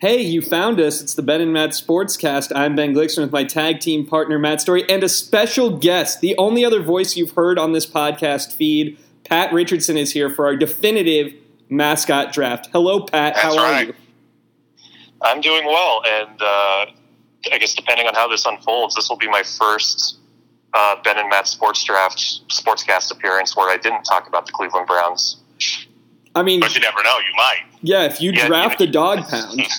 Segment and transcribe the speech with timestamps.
[0.00, 1.00] Hey, you found us.
[1.02, 2.52] It's the Ben and Matt Sportscast.
[2.54, 6.20] I'm Ben Glickson with my tag team partner, Matt Story, and a special guest.
[6.20, 10.46] The only other voice you've heard on this podcast feed, Pat Richardson, is here for
[10.46, 11.32] our definitive
[11.68, 12.68] mascot draft.
[12.72, 13.34] Hello, Pat.
[13.34, 13.88] That's How are right.
[13.88, 13.94] you?
[15.20, 16.86] I'm doing well, and uh,
[17.52, 20.18] I guess depending on how this unfolds, this will be my first
[20.74, 22.18] uh, Ben and Matt Sports Draft
[22.50, 25.38] Sportscast appearance where I didn't talk about the Cleveland Browns.
[26.36, 27.64] I mean, But you never know, you might.
[27.82, 29.60] yeah, if you Yeah, draft you- the dog pound.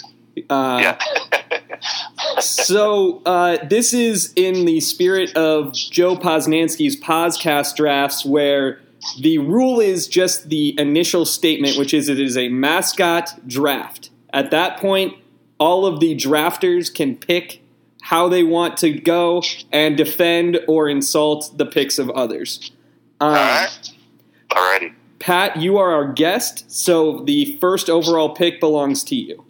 [0.49, 0.99] Uh, yeah,
[2.39, 8.81] so uh, this is in the spirit of Joe Posnanski's podcast drafts, where
[9.19, 14.09] the rule is just the initial statement, which is it is a mascot draft.
[14.31, 15.15] At that point,
[15.59, 17.61] all of the drafters can pick
[18.01, 22.71] how they want to go and defend or insult the picks of others.
[23.19, 23.91] Um, All right.
[24.49, 24.93] alrighty.
[25.19, 29.45] Pat, you are our guest, so the first overall pick belongs to you.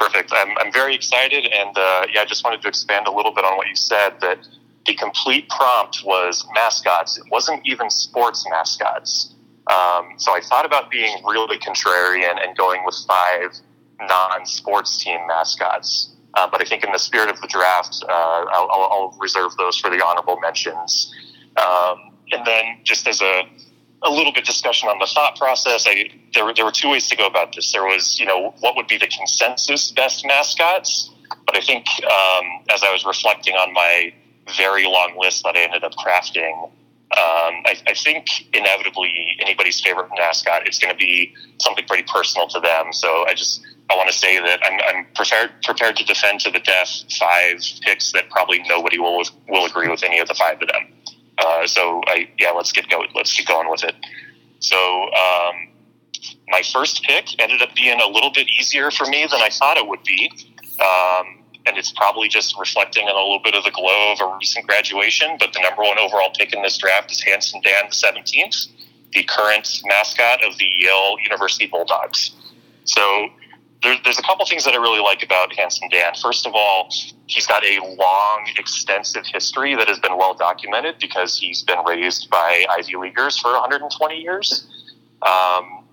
[0.00, 0.32] Perfect.
[0.32, 3.44] I'm, I'm very excited, and uh, yeah, I just wanted to expand a little bit
[3.44, 4.14] on what you said.
[4.22, 4.38] That
[4.86, 7.18] the complete prompt was mascots.
[7.18, 9.34] It wasn't even sports mascots.
[9.66, 13.54] Um, so I thought about being really contrarian and going with five
[14.00, 16.16] non-sports team mascots.
[16.32, 19.54] Uh, but I think in the spirit of the draft, uh, I'll, I'll, I'll reserve
[19.58, 21.14] those for the honorable mentions.
[21.58, 23.42] Um, and then, just as a
[24.02, 25.86] a little bit discussion on the thought process.
[25.86, 27.72] I, there, were, there were two ways to go about this.
[27.72, 31.10] There was, you know, what would be the consensus best mascots?
[31.46, 34.12] But I think um, as I was reflecting on my
[34.56, 36.70] very long list that I ended up crafting,
[37.12, 42.46] um, I, I think inevitably anybody's favorite mascot is going to be something pretty personal
[42.48, 42.92] to them.
[42.92, 46.50] So I just I want to say that I'm, I'm prepared prepared to defend to
[46.52, 50.62] the death five picks that probably nobody will will agree with any of the five
[50.62, 50.86] of them.
[51.40, 53.08] Uh, so I yeah, let's get going.
[53.14, 53.94] Let's get going with it.
[54.58, 55.68] So um,
[56.48, 59.78] my first pick ended up being a little bit easier for me than I thought
[59.78, 60.30] it would be,
[60.78, 64.36] um, and it's probably just reflecting on a little bit of the glow of a
[64.36, 65.36] recent graduation.
[65.38, 68.66] But the number one overall pick in this draft is Handsome Dan, the seventeenth,
[69.12, 72.32] the current mascot of the Yale University Bulldogs.
[72.84, 73.28] So
[73.82, 76.12] there, there's a couple things that I really like about Handsome Dan.
[76.20, 76.88] First of all,
[77.26, 82.28] he's got a long, extensive history that has been well documented because he's been raised
[82.30, 84.66] by Ivy Leaguers for 120 years.
[85.22, 85.84] Um,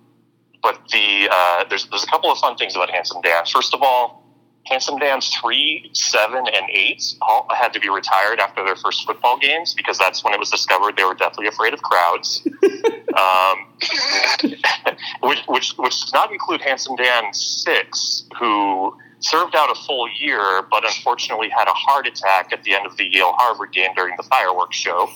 [0.62, 3.46] but the uh, there's there's a couple of fun things about Handsome Dan.
[3.46, 4.27] First of all,
[4.70, 9.38] Handsome Dan three, seven, and eight all had to be retired after their first football
[9.38, 12.46] games because that's when it was discovered they were deathly afraid of crowds.
[13.18, 13.66] um,
[15.22, 20.62] which, which which does not include Handsome Dan six, who served out a full year,
[20.70, 24.16] but unfortunately had a heart attack at the end of the Yale Harvard game during
[24.18, 25.10] the fireworks show.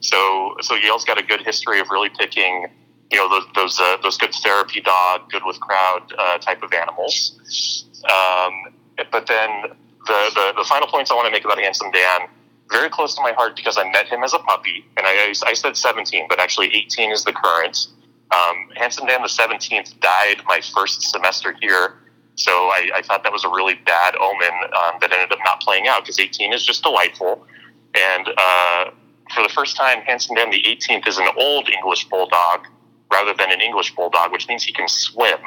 [0.00, 2.68] So so Yale's got a good history of really picking
[3.10, 6.72] you know those those uh, those good therapy dog, good with crowd uh, type of
[6.72, 7.84] animals.
[8.04, 8.74] Um,
[9.10, 9.62] but then
[10.06, 12.28] the, the the final points I want to make about Handsome Dan
[12.70, 15.54] very close to my heart because I met him as a puppy, and I, I
[15.54, 17.88] said 17, but actually 18 is the current.
[18.30, 21.94] Um, Handsome Dan the 17th died my first semester here,
[22.36, 25.60] so I, I thought that was a really bad omen um, that ended up not
[25.60, 27.46] playing out because 18 is just delightful.
[27.94, 28.90] And uh,
[29.34, 32.66] for the first time, Handsome Dan the 18th is an old English bulldog
[33.12, 35.38] rather than an English bulldog, which means he can swim.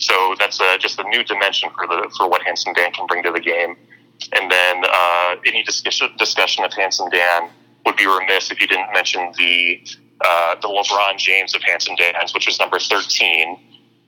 [0.00, 3.22] So that's uh, just a new dimension for the for what Handsome Dan can bring
[3.22, 3.76] to the game.
[4.32, 7.50] And then uh, any discussion discussion of Handsome Dan
[7.86, 9.80] would be remiss if you didn't mention the
[10.22, 13.58] uh, the LeBron James of Handsome Dan's, which was number thirteen.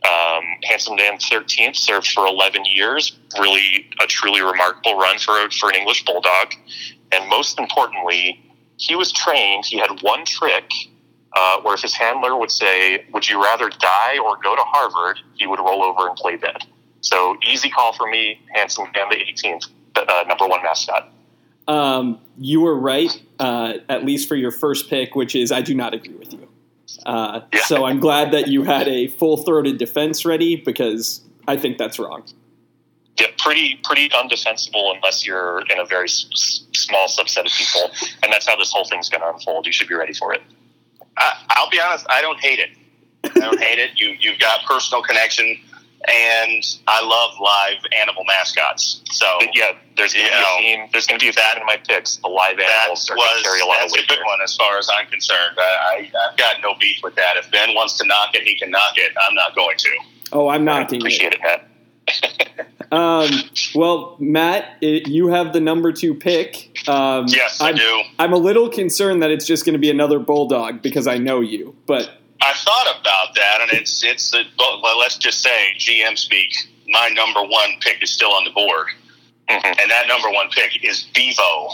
[0.04, 5.68] Um, Handsome Dan 13th served for 11 years, really a truly remarkable run for for
[5.68, 6.54] an English bulldog.
[7.12, 8.42] And most importantly,
[8.78, 9.64] he was trained.
[9.64, 10.68] He had one trick
[11.34, 15.18] uh, where if his handler would say, "Would you rather die or go to Harvard?"
[15.34, 16.58] he would roll over and play dead.
[17.00, 21.10] So easy call for me, Handsome Dan the 18th, uh, number one mascot.
[21.68, 23.10] Um, you were right,
[23.40, 26.48] uh, at least for your first pick, which is I do not agree with you.
[27.06, 27.60] Uh, Yeah.
[27.64, 31.98] So I'm glad that you had a full throated defense ready because I think that's
[31.98, 32.24] wrong.
[33.18, 37.90] Yeah, pretty pretty undefensible unless you're in a very s- s- small subset of people,
[38.22, 39.66] and that's how this whole thing's going to unfold.
[39.66, 40.42] You should be ready for it.
[41.16, 42.70] I, I'll be honest, I don't hate it.
[43.24, 43.90] I don't hate it.
[43.96, 45.46] You you've got personal connection,
[46.08, 49.02] and I love live animal mascots.
[49.12, 50.88] So But yeah, there's going to You be know, a theme.
[50.92, 52.16] There's going to be a theme in my picks.
[52.16, 54.08] The live that animals are was carry a lot of that's a weight.
[54.08, 55.56] good one as far as I'm concerned.
[55.58, 57.36] I, I I've got no beef with that.
[57.36, 59.12] If Ben wants to knock it, he can knock it.
[59.28, 59.90] I'm not going to.
[60.32, 61.02] Oh, I'm I knocking it.
[61.02, 61.68] appreciate it, Matt.
[62.92, 63.30] Um,
[63.74, 66.78] well, Matt, it, you have the number two pick.
[66.88, 68.02] Um, Yes, I I'm, do.
[68.18, 71.40] I'm a little concerned that it's just going to be another bulldog because I know
[71.40, 71.74] you.
[71.86, 72.10] But
[72.42, 76.52] I thought about that, and it's it's a, well, let's just say GM speak.
[76.88, 78.88] my number one pick is still on the board,
[79.48, 79.64] Mhm.
[79.80, 81.68] and that number one pick is Bevo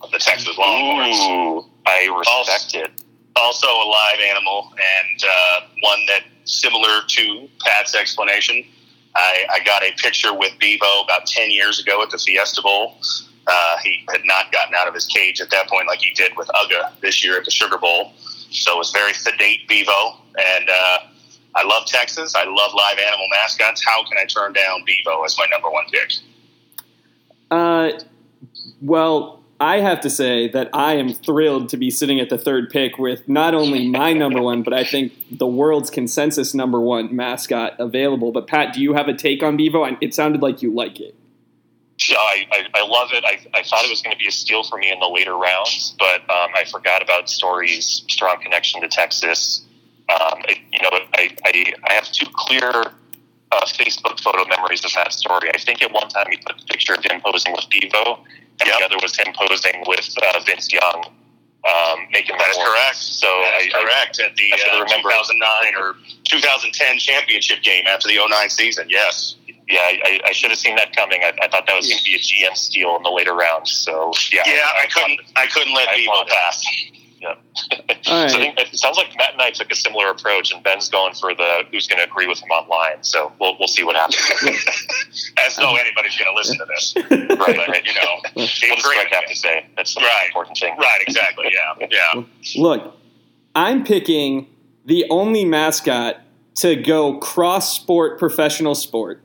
[0.00, 1.18] of the Texas Longhorns.
[1.20, 2.90] Ooh, I respect it.
[3.36, 8.64] Also a live animal, and uh, one that similar to Pat's explanation.
[9.14, 12.96] I, I got a picture with Bevo about ten years ago at the Fiesta Bowl.
[13.46, 16.32] Uh, he had not gotten out of his cage at that point, like he did
[16.36, 18.12] with Uga this year at the Sugar Bowl.
[18.50, 20.98] So it was very sedate Bevo, and uh,
[21.54, 22.34] I love Texas.
[22.34, 23.84] I love live animal mascots.
[23.84, 26.12] How can I turn down Bevo as my number one pick?
[27.50, 27.90] Uh,
[28.80, 32.68] well, I have to say that I am thrilled to be sitting at the third
[32.68, 37.14] pick with not only my number one, but I think the world's consensus number one
[37.14, 38.32] mascot available.
[38.32, 39.96] But Pat, do you have a take on Bevo?
[40.00, 41.14] It sounded like you like it.
[42.08, 43.24] Yeah, I, I, I love it.
[43.24, 45.36] I, I thought it was going to be a steal for me in the later
[45.36, 49.64] rounds, but um, I forgot about Story's strong connection to Texas.
[50.08, 50.40] Um,
[50.72, 52.86] you know, I, I, I have two clear
[53.52, 55.50] uh, Facebook photo memories of that story.
[55.54, 58.18] I think at one time he put a picture of him posing with Bevo,
[58.60, 58.78] and Yep.
[58.78, 61.04] the other was him posing with uh, Vince Young,
[61.68, 62.96] um, making That is correct.
[62.96, 64.20] So That I, is I- correct.
[64.20, 65.10] At the I uh, remember.
[65.10, 68.86] 2009 or 2010 championship game after the 09 season.
[68.88, 69.36] Yes.
[69.68, 71.20] yeah, I, I should have seen that coming.
[71.22, 73.70] I, I thought that was going to be a GM steal in the later rounds.
[73.70, 75.20] So yeah, Yeah, I couldn't.
[75.36, 76.64] I couldn't let I Bevo pass.
[77.22, 77.34] Yeah.
[78.04, 80.88] So I think it sounds like Matt and I took a similar approach, and Ben's
[80.88, 83.02] going for the who's going to agree with him online.
[83.04, 84.18] So we'll we'll see what happens.
[85.46, 86.94] As though anybody's going to listen to this.
[87.38, 89.66] right, But, you know, does Greg have to say?
[89.76, 90.26] That's the Right.
[90.26, 90.76] important thing.
[90.76, 90.98] Right.
[91.06, 91.46] Exactly.
[91.52, 91.86] Yeah.
[91.90, 92.22] Yeah.
[92.56, 92.96] Look,
[93.54, 94.48] I'm picking
[94.84, 96.16] the only mascot
[96.56, 99.24] to go cross sport professional sport.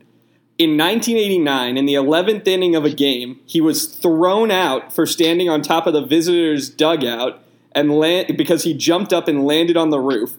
[0.60, 5.50] In 1989, in the 11th inning of a game, he was thrown out for standing
[5.50, 7.42] on top of the visitors' dugout
[7.78, 10.38] and land, because he jumped up and landed on the roof.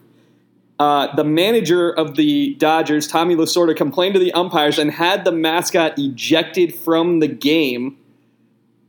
[0.79, 5.33] Uh, the manager of the Dodgers, Tommy Lasorda, complained to the umpires and had the
[5.33, 7.97] mascot ejected from the game.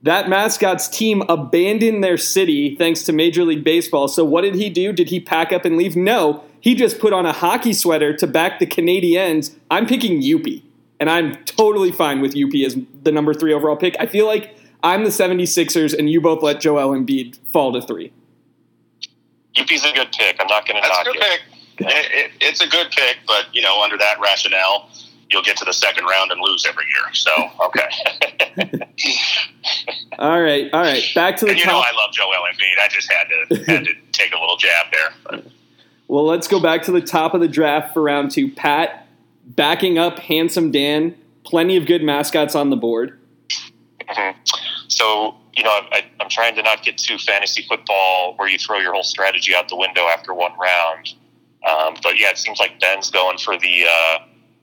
[0.03, 4.07] That mascot's team abandoned their city thanks to Major League Baseball.
[4.07, 4.93] So, what did he do?
[4.93, 5.95] Did he pack up and leave?
[5.95, 6.43] No.
[6.61, 9.55] He just put on a hockey sweater to back the Canadiens.
[9.71, 10.61] I'm picking Youppi,
[10.99, 13.95] and I'm totally fine with Youppi as the number three overall pick.
[13.99, 18.13] I feel like I'm the 76ers, and you both let Joel Embiid fall to three.
[19.59, 20.37] Youppi's a good pick.
[20.39, 21.21] I'm not going to That's a knock good it.
[21.77, 21.87] pick.
[21.87, 24.89] It, it, it's a good pick, but you know, under that rationale,
[25.29, 27.13] you'll get to the second round and lose every year.
[27.13, 27.31] So
[27.65, 28.83] okay.
[30.19, 31.03] All right, all right.
[31.15, 31.77] Back to the and you know.
[31.77, 32.83] I love Joel Embiid.
[32.83, 35.13] I just had to had to take a little jab there.
[35.23, 35.45] But
[36.09, 38.51] Well, let's go back to the top of the draft for round two.
[38.51, 39.07] Pat
[39.45, 41.15] backing up Handsome Dan.
[41.45, 43.17] Plenty of good mascots on the board.
[44.09, 44.35] Mhm.
[44.89, 48.77] So, you know, I, I'm trying to not get too fantasy football where you throw
[48.79, 51.13] your whole strategy out the window after one round.
[51.67, 54.19] Um, but yeah, it seems like Ben's going for the uh,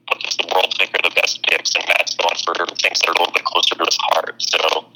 [0.08, 3.08] what does the world think are the best picks, and Matt's going for things that
[3.08, 4.40] are a little bit closer to his heart.
[4.40, 4.86] So,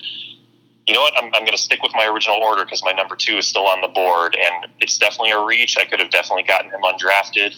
[0.86, 1.14] you know what?
[1.16, 3.66] I'm, I'm going to stick with my original order because my number two is still
[3.66, 5.76] on the board, and it's definitely a reach.
[5.78, 7.56] I could have definitely gotten him undrafted,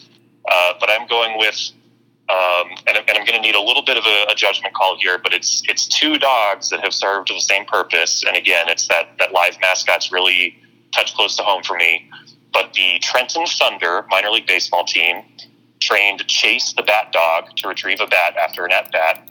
[0.50, 1.72] uh, but I'm going with
[2.28, 4.96] um, and, and I'm going to need a little bit of a, a judgment call
[4.98, 8.24] here, but it's it's two dogs that have served the same purpose.
[8.24, 10.56] And again, it's that that live mascots really
[10.92, 12.08] touch close to home for me.
[12.52, 15.22] But the Trenton Thunder minor league baseball team
[15.80, 19.28] trained Chase the Bat Dog to retrieve a bat after an at bat.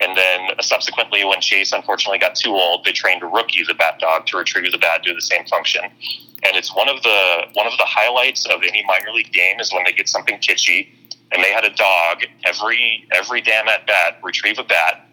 [0.00, 4.26] And then subsequently, when Chase unfortunately got too old, they trained Rookie the Bat Dog
[4.26, 5.82] to retrieve the bat, do the same function.
[5.84, 9.72] And it's one of the one of the highlights of any minor league game is
[9.72, 10.88] when they get something kitschy
[11.32, 15.06] and they had a dog every every damn at bat retrieve a bat.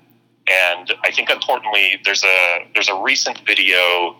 [0.50, 4.18] And I think importantly, there's a there's a recent video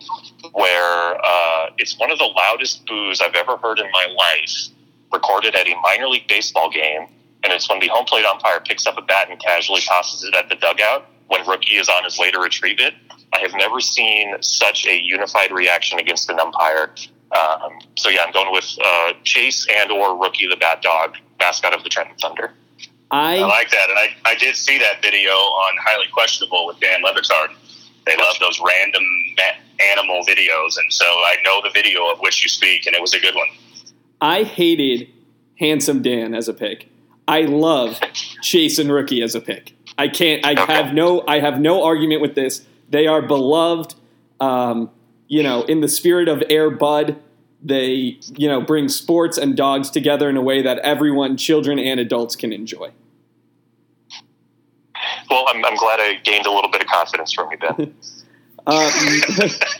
[0.52, 4.68] where uh, it's one of the loudest boos I've ever heard in my life,
[5.12, 7.08] recorded at a minor league baseball game,
[7.44, 10.34] and it's when the home plate umpire picks up a bat and casually tosses it
[10.34, 12.94] at the dugout when rookie is on his way to retrieve it.
[13.32, 16.94] I have never seen such a unified reaction against an umpire.
[17.32, 21.74] Um, so yeah, I'm going with uh, Chase and or Rookie the Bat Dog, mascot
[21.74, 22.52] of the Trenton Thunder.
[23.10, 26.80] I, I like that, and I, I did see that video on Highly Questionable with
[26.80, 27.54] Dan Le Batard.
[28.06, 29.02] They love those random
[29.92, 33.14] animal videos, and so I know the video of which you speak, and it was
[33.14, 33.48] a good one.
[34.20, 35.08] I hated
[35.58, 36.88] Handsome Dan as a pick.
[37.28, 38.00] I love
[38.42, 39.74] Chase and Rookie as a pick.
[39.98, 40.44] I can't.
[40.44, 40.72] I Okay.
[40.72, 41.22] have no.
[41.28, 42.66] I have no argument with this.
[42.88, 43.94] They are beloved.
[44.40, 44.90] Um,
[45.32, 47.16] you know, in the spirit of Air Bud,
[47.62, 51.98] they you know bring sports and dogs together in a way that everyone, children and
[51.98, 52.90] adults, can enjoy.
[55.30, 57.94] Well, I'm, I'm glad I gained a little bit of confidence from you, Ben.
[58.66, 58.90] Uh,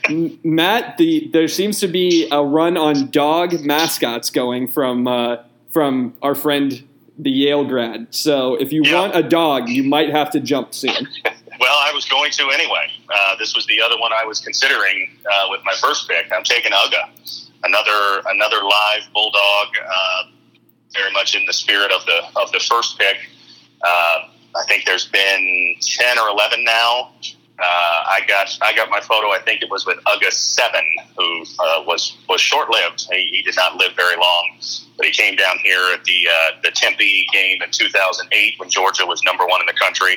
[0.43, 5.37] Matt, the there seems to be a run on dog mascots going from uh,
[5.71, 6.83] from our friend
[7.19, 8.07] the Yale grad.
[8.09, 9.01] So if you Yeah.
[9.01, 11.09] want a dog, you might have to jump soon.
[11.63, 12.89] Well, I was going to anyway.
[13.09, 16.27] Uh, this was the other one I was considering uh, with my first pick.
[16.33, 20.23] I'm taking Uga, another another live bulldog, uh,
[20.93, 23.17] very much in the spirit of the of the first pick.
[23.81, 24.27] Uh,
[24.57, 27.13] I think there's been ten or eleven now.
[27.61, 29.29] Uh, I got I got my photo.
[29.29, 30.85] I think it was with Uga Seven,
[31.17, 33.07] who uh, was was short lived.
[33.13, 34.59] He, he did not live very long,
[34.97, 36.27] but he came down here at the
[36.65, 40.17] the Tempe game in 2008 when Georgia was number one in the country,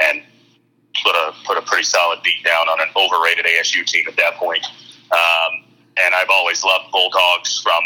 [0.00, 0.22] and
[1.04, 4.34] put a put a pretty solid beat down on an overrated ASU team at that
[4.34, 4.64] point.
[5.12, 5.64] Um,
[5.96, 7.82] and I've always loved Bulldogs from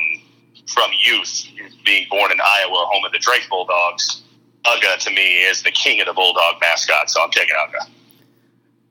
[0.66, 1.46] from youth,
[1.84, 4.22] being born in Iowa, home of the Drake Bulldogs.
[4.64, 7.90] Uga to me is the king of the Bulldog mascot, so I'm taking Uga.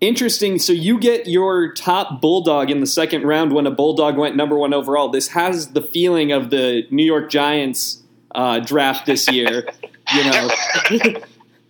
[0.02, 0.60] Interesting.
[0.60, 4.58] So you get your top bulldog in the second round when a bulldog went number
[4.58, 5.10] one overall.
[5.10, 8.04] This has the feeling of the New York Giants
[8.36, 9.66] uh, draft this year.
[10.14, 10.50] you know,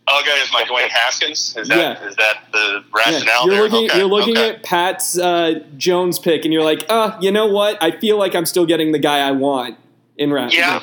[0.07, 1.55] Uga is my Dwayne Haskins.
[1.57, 2.07] Is that Yeah.
[2.07, 3.63] is that the Yeah, rationale you're there?
[3.63, 4.49] looking Okay, you're looking okay.
[4.55, 7.81] at Pat's uh, Jones pick, and you're like, uh, you know what?
[7.81, 9.77] I feel like I'm still getting the guy I want
[10.17, 10.53] in round.
[10.53, 10.81] Yeah,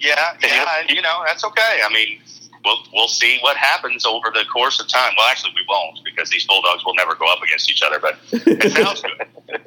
[0.00, 0.80] yeah, yeah.
[0.80, 1.80] and, You know, that's okay.
[1.84, 2.20] I mean,
[2.64, 5.12] we'll we'll see what happens over the course of time.
[5.18, 7.98] Well, actually, we won't because these bulldogs will never go up against each other.
[7.98, 9.02] But it sounds
[9.48, 9.60] good.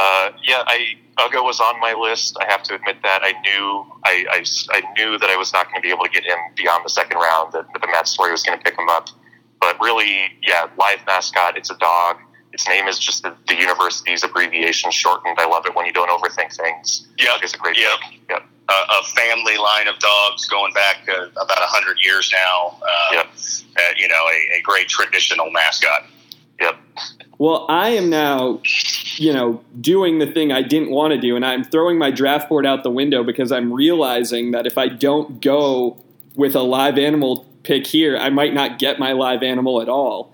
[0.00, 2.38] Uh, yeah, I Uga was on my list.
[2.40, 5.66] I have to admit that I knew I, I, I knew that I was not
[5.66, 7.52] going to be able to get him beyond the second round.
[7.52, 9.08] That, that the Matt Story was going to pick him up.
[9.60, 11.58] But really, yeah, live mascot.
[11.58, 12.16] It's a dog.
[12.54, 15.36] Its name is just the, the university's abbreviation shortened.
[15.38, 17.06] I love it when you don't overthink things.
[17.18, 17.96] Yeah, Uga's a great yeah.
[18.02, 18.20] pick.
[18.30, 18.42] Yep.
[18.70, 22.78] A, a family line of dogs going back uh, about a hundred years now.
[22.80, 23.26] Uh, Yep.
[23.26, 26.06] uh, you know, a, a great traditional mascot.
[26.60, 26.76] Yep.
[27.38, 28.60] Well, I am now,
[29.16, 32.48] you know, doing the thing I didn't want to do, and I'm throwing my draft
[32.50, 35.96] board out the window because I'm realizing that if I don't go
[36.34, 40.32] with a live animal pick here, I might not get my live animal at all.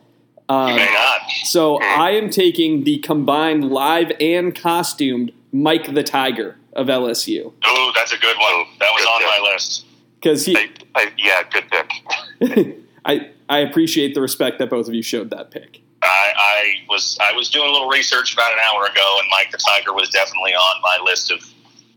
[0.48, 1.20] Um, You may not.
[1.44, 7.92] so I am taking the combined live and costumed Mike the Tiger of LSU Oh,
[7.96, 8.66] that's a good one.
[8.78, 9.28] That was Good on pick.
[9.42, 9.86] my list.
[10.20, 10.56] because he.
[10.56, 12.78] I, I, yeah, good pick.
[13.04, 15.80] I I appreciate the respect that both of you showed that pick.
[16.06, 19.50] I, I was I was doing a little research about an hour ago, and Mike
[19.50, 21.40] the Tiger was definitely on my list of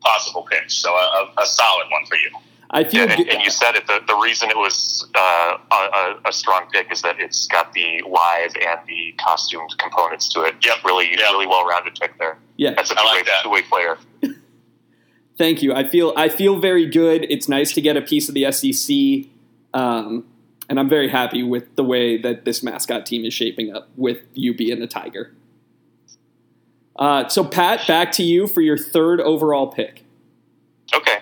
[0.01, 0.73] possible picks.
[0.75, 2.29] So a, a, a solid one for you.
[2.71, 3.87] I feel Yeah, and, and you said it.
[3.87, 7.73] The, the reason it was uh, a, a, a strong pick is that it's got
[7.73, 10.53] the live and the costumed components to it.
[10.63, 10.83] Yep.
[10.85, 11.19] Really, Yep.
[11.19, 12.37] really well rounded pick there.
[12.57, 12.73] yeah.
[12.75, 13.41] That's a two-way, like that.
[13.43, 13.97] two-way player.
[15.37, 15.73] Thank you.
[15.73, 17.25] I feel I feel very good.
[17.29, 19.29] It's nice to get a piece of the SEC,
[19.73, 20.25] um,
[20.69, 24.19] and I'm very happy with the way that this mascot team is shaping up with
[24.33, 25.35] you being a tiger.
[26.95, 30.03] Uh, so, Pat, back to you for your third overall pick.
[30.93, 31.17] Okay.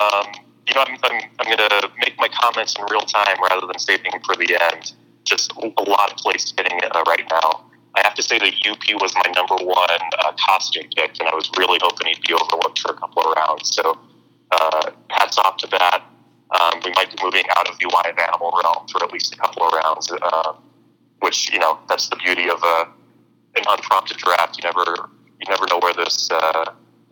[0.00, 0.26] Um,
[0.66, 3.78] you know, I'm, I'm, I'm going to make my comments in real time rather than
[3.78, 4.92] saving for the end.
[5.24, 7.66] Just a lot of place fitting uh, right now.
[7.94, 11.34] I have to say that Youppi was my number one uh, costume pick, and I
[11.34, 13.74] was really hoping he'd be overlooked for a couple of rounds.
[13.74, 13.98] So,
[14.52, 16.04] uh, hats off to that.
[16.58, 19.38] Um, we might be moving out of the live animal realm for at least a
[19.38, 20.52] couple of rounds, uh,
[21.20, 22.88] which you know that's the beauty of a
[23.56, 24.56] an unprompted draft.
[24.58, 26.64] You never you never know where this uh,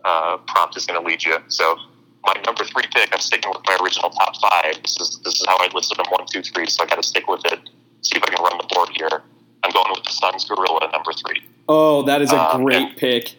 [0.03, 1.37] uh, prompt is going to lead you.
[1.47, 1.77] So
[2.25, 4.81] my number three pick, I'm sticking with my original top five.
[4.81, 6.67] This is this is how I listed them one, two, three.
[6.67, 7.59] So I got to stick with it.
[8.01, 9.23] See if I can run the board here.
[9.63, 11.41] I'm going with the Suns Gorilla number three.
[11.67, 13.35] Oh, that is a Um, great pick.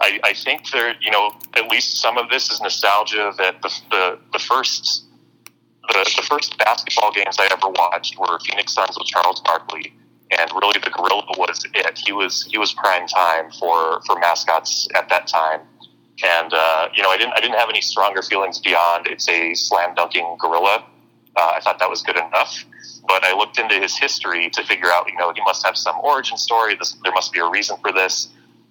[0.00, 3.70] I, I think there, you know, at least some of this is nostalgia that the
[3.90, 5.03] the, the first
[5.88, 9.92] the, the first basketball games I ever watched were Phoenix Suns with Charles Barkley,
[10.30, 11.98] and really the Gorilla was it.
[11.98, 15.60] He was he was prime time for for mascots at that time,
[16.24, 19.54] and uh, you know I didn't I didn't have any stronger feelings beyond it's a
[19.54, 20.84] slam dunking gorilla.
[21.36, 22.64] Uh, I thought that was good enough.
[23.06, 25.98] But I looked into his history to figure out, you know, he must have some
[26.00, 26.74] origin story.
[26.74, 28.28] This, there must be a reason for this.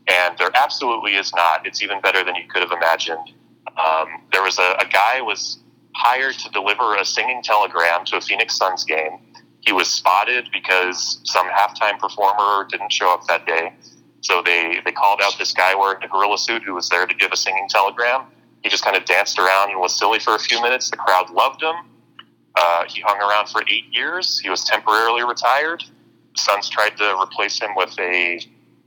[0.08, 1.68] And there absolutely is not.
[1.68, 3.32] It's even better than you could have imagined.
[3.78, 5.60] Um, there was a, a guy was
[5.96, 9.20] hired to deliver a singing telegram to a Phoenix Suns game.
[9.62, 13.74] He was spotted because some halftime performer didn't show up that day.
[14.22, 17.14] So they, they called out this guy wearing a gorilla suit who was there to
[17.14, 18.26] give a singing telegram.
[18.64, 20.90] He just kind of danced around and was silly for a few minutes.
[20.90, 21.76] The crowd loved him.
[22.56, 24.40] Uh, he hung around for eight years.
[24.40, 25.84] He was temporarily retired.
[26.38, 28.40] Suns tried to replace him with a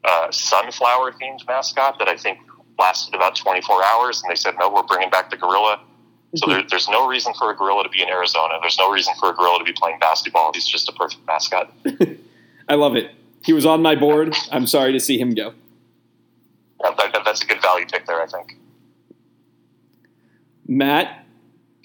[0.05, 2.39] uh, sunflower themed mascot that I think
[2.79, 5.81] lasted about 24 hours, and they said, no, we're bringing back the gorilla.
[6.35, 8.54] So there, there's no reason for a gorilla to be in Arizona.
[8.61, 10.50] There's no reason for a gorilla to be playing basketball.
[10.52, 11.73] He's just a perfect mascot.
[12.68, 13.12] I love it.
[13.45, 14.35] He was on my board.
[14.50, 15.54] I'm sorry to see him go.
[16.83, 18.59] Yeah, that, that- that's a good value pick there, I think.
[20.68, 21.25] Matt,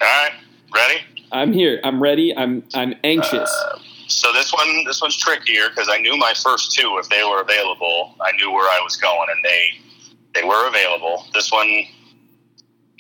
[0.02, 0.32] All right,
[0.74, 1.02] ready?
[1.32, 1.80] I'm here.
[1.84, 2.36] I'm ready.
[2.36, 3.50] I'm I'm anxious.
[3.50, 7.24] Uh, so this one, this one's trickier because I knew my first two, if they
[7.24, 9.62] were available, I knew where I was going, and they
[10.42, 11.26] they were available.
[11.34, 11.70] This one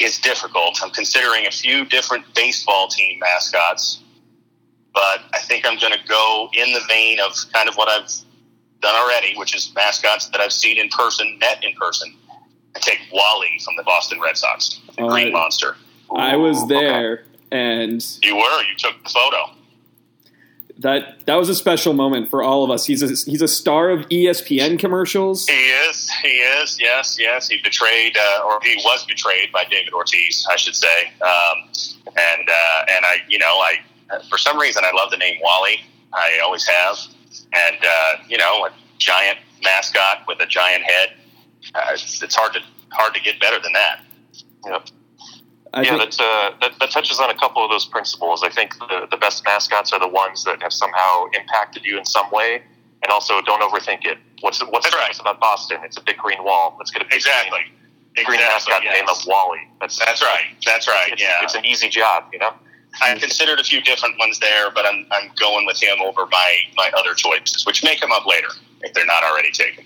[0.04, 0.80] is difficult.
[0.84, 4.02] I'm considering a few different baseball team mascots,
[4.94, 8.10] but I think I'm going to go in the vein of kind of what I've
[8.82, 12.14] done already, which is mascots that I've seen in person, met in person.
[12.76, 15.28] I take Wally from the Boston Red Sox, the Green right.
[15.28, 15.76] Uh, monster.
[16.16, 18.64] I was there, and You were.
[18.64, 19.61] You took the photo.
[20.80, 22.86] That that was a special moment for all of us.
[22.86, 25.48] He's a, he's a star of ESPN commercials.
[25.48, 26.10] He is.
[26.22, 26.80] He is.
[26.80, 27.18] Yes.
[27.20, 27.48] Yes.
[27.48, 31.12] He betrayed, uh, or he was betrayed by David Ortiz, I should say.
[31.22, 31.70] Um,
[32.08, 33.76] and uh, and I, you know, I
[34.30, 35.82] for some reason I love the name Wally.
[36.14, 36.98] I always have.
[37.54, 41.10] And uh, you know, a giant mascot with a giant head.
[41.76, 42.60] Uh, it's, it's hard to
[42.92, 44.04] hard to get better than that.
[44.66, 44.88] Yep.
[45.74, 48.44] I yeah, think, that's, uh, that, that touches on a couple of those principles.
[48.44, 52.06] I think the, the best mascots are the ones that have somehow impacted you in
[52.06, 52.62] some way,
[53.02, 54.18] and also don't overthink it.
[54.42, 55.08] What's what's That's right.
[55.08, 55.80] nice about Boston?
[55.84, 56.76] It's a big green wall.
[56.78, 57.62] Let's get a big Exactly.
[58.16, 59.00] green, green mascot yes.
[59.00, 59.60] name of Wally.
[59.80, 60.46] That's That's right.
[60.66, 61.14] That's right.
[61.14, 61.40] It's, yeah.
[61.42, 62.54] it's an easy job, you know.
[63.02, 66.58] I considered a few different ones there, but I'm I'm going with him over my
[66.76, 68.50] my other choices, which may come up later
[68.82, 69.86] if they're not already taken.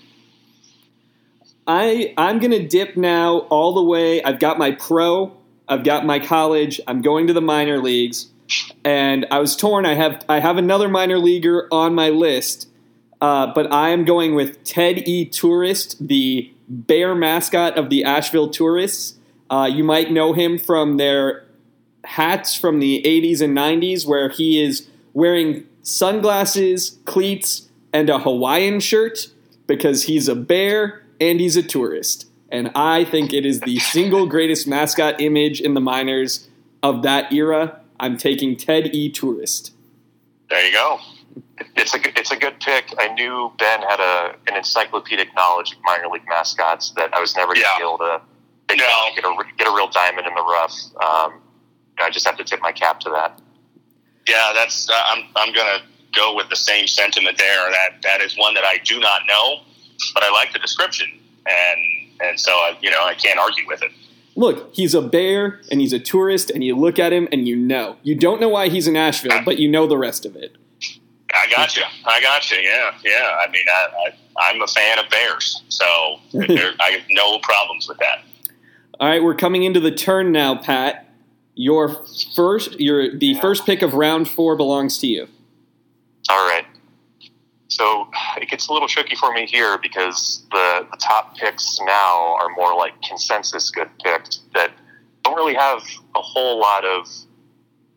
[1.66, 4.22] I I'm gonna dip now all the way.
[4.22, 5.35] I've got my pro.
[5.68, 6.80] I've got my college.
[6.86, 8.28] I'm going to the minor leagues,
[8.84, 9.86] and I was torn.
[9.86, 12.68] I have I have another minor leaguer on my list,
[13.20, 15.24] uh, but I am going with Ted E.
[15.24, 19.18] Tourist, the bear mascot of the Asheville Tourists.
[19.50, 21.46] Uh, you might know him from their
[22.04, 28.80] hats from the 80s and 90s, where he is wearing sunglasses, cleats, and a Hawaiian
[28.80, 29.28] shirt
[29.66, 32.26] because he's a bear and he's a tourist.
[32.56, 36.48] And I think it is the single greatest mascot image in the minors
[36.82, 37.80] of that era.
[38.00, 39.10] I'm taking Ted E.
[39.12, 39.74] Tourist.
[40.48, 40.98] There you go.
[41.74, 42.94] It's a good- it's a good pick.
[42.98, 47.36] I knew Ben had a an encyclopedic knowledge of minor league mascots that I was
[47.36, 47.76] never going to Yeah.
[47.76, 48.20] be able to
[48.68, 49.14] get, No.
[49.14, 50.74] get a get a real diamond in the rough.
[50.98, 51.42] Um,
[51.98, 53.38] I just have to tip my cap to that.
[54.26, 55.82] Yeah, that's uh, I'm I'm gonna
[56.14, 57.70] go with the same sentiment there.
[57.70, 59.60] That that is one that I do not know,
[60.14, 61.08] but I like the description,
[61.46, 61.80] and
[62.20, 63.90] and so I, you know I can't argue with it.
[64.34, 67.56] Look, he's a bear and he's a tourist, and you look at him and you
[67.56, 67.96] know.
[68.02, 70.56] You don't know why he's in Asheville, but you know the rest of it.
[71.32, 71.82] I got you.
[72.04, 72.58] I got you.
[72.58, 73.36] Yeah, yeah.
[73.40, 77.88] I mean, I, I I'm a fan of bears, so there, I have no problems
[77.88, 78.22] with that.
[79.00, 81.08] All right, we're coming into the turn now, Pat.
[81.54, 85.28] Your first, your the first pick of round four belongs to you.
[86.28, 86.66] All right.
[87.68, 88.08] So
[88.40, 92.48] it gets a little tricky for me here because the, the top picks now are
[92.50, 94.70] more like consensus good picks that
[95.24, 95.82] don't really have
[96.14, 97.08] a whole lot of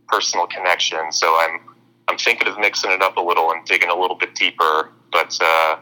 [0.07, 1.11] personal connection.
[1.11, 1.59] So I'm
[2.07, 4.91] I'm thinking of mixing it up a little and digging a little bit deeper.
[5.11, 5.77] But uh,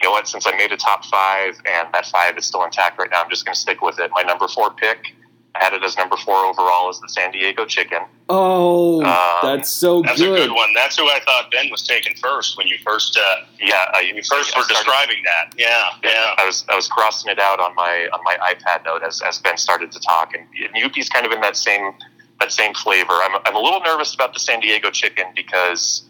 [0.00, 0.28] you know what?
[0.28, 3.30] Since I made a top five and that five is still intact right now, I'm
[3.30, 4.10] just going to stick with it.
[4.14, 5.14] My number four pick,
[5.60, 7.98] had it as number four overall, is the San Diego Chicken.
[8.28, 10.30] Oh, Um, that's so That's good.
[10.32, 10.68] That's a good one.
[10.74, 14.14] That's who I thought Ben was taking first when you first uh, Yeah, I, you
[14.22, 15.52] first were started- describing that.
[15.58, 16.34] Yeah, yeah.
[16.38, 19.38] I was I was crossing it out on my on my iPad note as, as
[19.38, 21.92] Ben started to talk, and, and Youppi's kind of in that same
[22.40, 23.12] that same flavor.
[23.12, 26.04] I'm I'm a little nervous about the San Diego Chicken because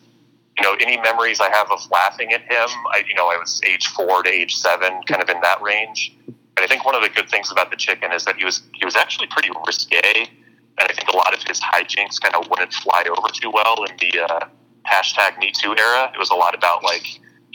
[0.59, 2.69] you know any memories I have of laughing at him.
[2.93, 6.15] I you know I was age four to age seven, kind of in that range.
[6.61, 8.61] And I think one of the good things about the chicken is that he was
[8.75, 10.29] he was actually pretty risque,
[10.77, 13.83] and I think a lot of his hijinks kind of wouldn't fly over too well
[13.89, 14.45] in the uh,
[14.85, 16.13] hashtag Me Too era.
[16.15, 17.07] It was a lot about like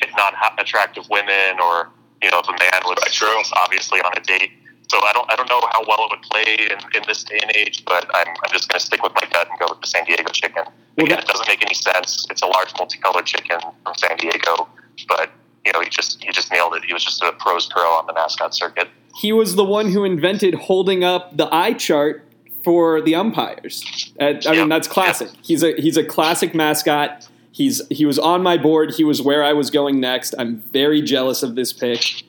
[0.02, 1.92] hitting on attractive women, or
[2.24, 3.30] you know, if a man was, true.
[3.62, 4.50] obviously on a date.
[4.90, 7.38] So I don't I don't know how well it would play in, in this day
[7.44, 9.82] and age, but I'm, I'm just going to stick with my gut and go with
[9.82, 10.64] the San Diego chicken.
[10.66, 12.26] Well, Again, that- it doesn't make any sense.
[12.32, 14.68] It's a large multicolored chicken from San Diego,
[15.08, 15.30] but
[15.66, 16.84] you know, he just he just nailed it.
[16.86, 18.88] He was just a pros pro on the mascot circuit.
[19.16, 22.24] He was the one who invented holding up the eye chart
[22.64, 24.14] for the umpires.
[24.20, 25.30] Uh, I mean, that's classic.
[25.42, 27.28] He's a he's a classic mascot.
[27.52, 28.94] He's he was on my board.
[28.96, 30.36] He was where I was going next.
[30.38, 32.24] I'm very jealous of this pick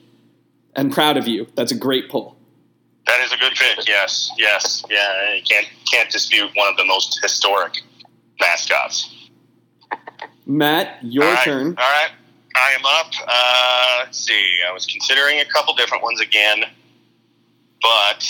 [0.75, 1.47] and proud of you.
[1.55, 2.37] That's a great pull.
[3.07, 3.87] That is a good pick.
[3.87, 5.33] Yes, yes, yeah.
[5.33, 7.81] You can't can't dispute one of the most historic
[8.39, 9.13] mascots.
[10.45, 11.67] Matt, your All right, turn.
[11.67, 12.11] All right,
[12.57, 13.11] I am up.
[13.27, 14.59] Uh, let's see.
[14.67, 16.63] I was considering a couple different ones again,
[17.81, 18.25] but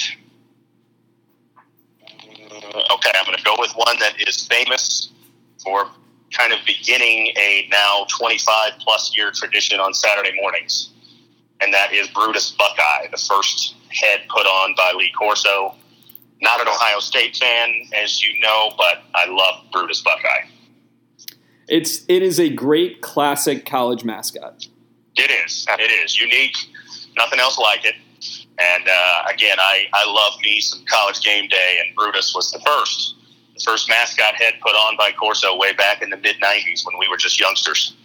[2.06, 5.12] uh, okay, I'm going to go with one that is famous
[5.64, 5.90] for
[6.32, 10.90] kind of beginning a now 25 plus year tradition on Saturday mornings,
[11.62, 15.74] and that is Brutus Buckeye, the first head put on by Lee Corso.
[16.42, 20.46] Not an Ohio State fan, as you know, but I love Brutus Buckeye.
[21.68, 24.68] It's it is a great classic college mascot.
[25.16, 25.66] It is.
[25.70, 26.56] It is unique.
[27.18, 27.96] Nothing else like it.
[28.60, 32.60] And uh, again, I, I love me some college game day, and Brutus was the
[32.60, 33.16] first,
[33.54, 36.98] the first mascot head put on by Corso way back in the mid '90s when
[37.00, 37.96] we were just youngsters,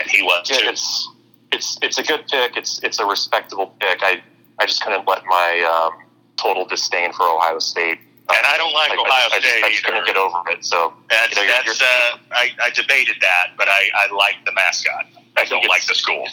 [0.00, 0.68] and he was Yeah, too.
[0.68, 1.08] it's
[1.52, 2.56] it's it's a good pick.
[2.56, 3.98] It's it's a respectable pick.
[4.02, 4.22] I
[4.58, 6.04] I just couldn't let my um,
[6.36, 7.98] total disdain for Ohio State.
[8.30, 9.92] And I don't like I, Ohio I, I just, State I just either.
[9.92, 10.64] couldn't get over it.
[10.64, 14.12] So That's, you know, you're- that's you're- uh, I, I debated that, but I, I
[14.14, 15.06] like the mascot.
[15.36, 16.26] I think don't like the school.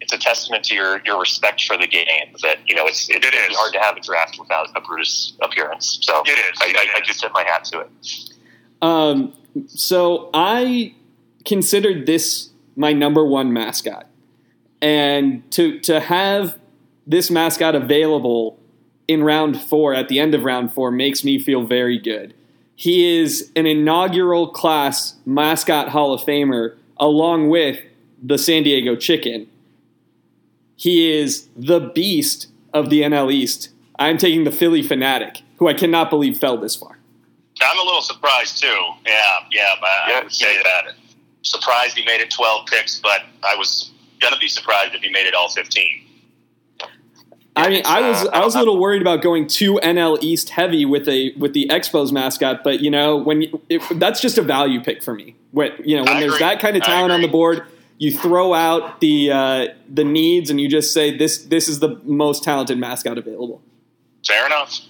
[0.00, 2.06] it's a testament to your, your respect for the game
[2.42, 3.56] that you know it's it's It really is.
[3.56, 5.98] hard to have a draft without a Brutus appearance.
[6.02, 6.58] So It is.
[6.60, 7.06] I, It I, I is.
[7.08, 7.90] do tip my hat to it.
[8.82, 9.32] Um,
[9.66, 10.94] so I
[11.44, 14.06] considered this my number one mascot,
[14.80, 16.58] and to to have
[17.06, 18.59] this mascot available
[19.10, 22.32] in round four at the end of round four makes me feel very good.
[22.76, 27.80] He is an inaugural class mascot Hall of Famer, along with
[28.22, 29.48] the San Diego Chicken.
[30.76, 33.70] He is the beast of the NL East.
[33.98, 36.98] I'm taking the Phillie Phanatic, who I cannot believe fell this far.
[37.60, 38.78] I'm a little surprised too.
[39.04, 39.20] Yeah,
[39.50, 40.62] yeah, but I Yeah, would say yeah.
[40.62, 40.94] that.
[41.42, 45.26] Surprised he made it 12 picks, but I was gonna be surprised if he made
[45.26, 46.06] it all 15.
[47.60, 50.50] I mean, I was uh, I was a little worried about going too NL East
[50.50, 54.38] heavy with a with the Expos mascot, but you know when you, it, that's just
[54.38, 55.36] a value pick for me.
[55.52, 56.46] When you know when I there's agree.
[56.46, 57.64] that kind of talent on the board,
[57.98, 62.00] you throw out the uh, the needs and you just say this this is the
[62.04, 63.62] most talented mascot available.
[64.26, 64.80] Fair enough.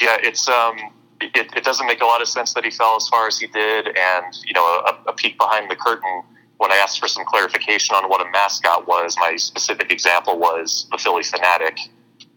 [0.00, 0.76] Yeah, it's um,
[1.20, 3.46] it, it doesn't make a lot of sense that he fell as far as he
[3.48, 6.22] did, and you know, a, a peek behind the curtain.
[6.58, 10.88] When I asked for some clarification on what a mascot was, my specific example was
[10.90, 11.88] the Phillie Phanatic.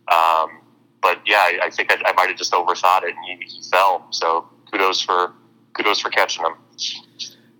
[0.08, 0.62] Um,
[1.02, 3.64] but yeah, I, I think I, I might have just overthought it, and he, he
[3.70, 4.08] fell.
[4.12, 5.34] So kudos for
[5.74, 6.54] kudos for catching him.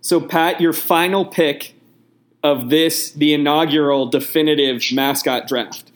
[0.00, 1.74] So Pat, your final pick
[2.42, 5.90] of this the inaugural definitive mascot draft.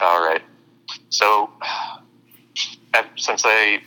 [0.00, 0.42] All right.
[1.10, 1.50] So,
[3.16, 3.80] since I